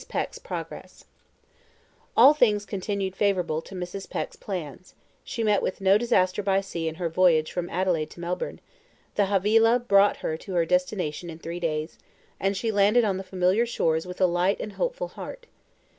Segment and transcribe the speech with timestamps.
[0.09, 1.05] Peck's Progress
[2.17, 4.09] All things continued favourable to Mrs.
[4.09, 8.19] Peck's plans she met with no disaster by sea in her voyage from Adelaide to
[8.19, 8.59] Melbourne;
[9.13, 11.99] the 'Havilah' brought her to her destination in three days,
[12.39, 15.45] and she landed on the familiar shores with a light and hopeful heart.